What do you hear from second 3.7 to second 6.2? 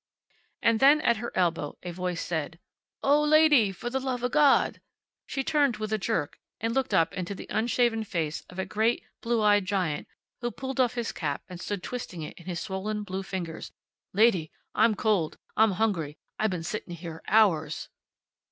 for the lova God!" She turned with a